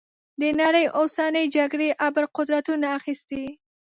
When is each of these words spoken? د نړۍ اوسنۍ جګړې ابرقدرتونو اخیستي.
د 0.41 0.43
نړۍ 0.61 0.85
اوسنۍ 0.99 1.45
جګړې 1.57 1.89
ابرقدرتونو 2.07 2.85
اخیستي. 2.97 3.45